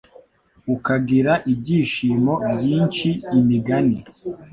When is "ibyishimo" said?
1.53-2.33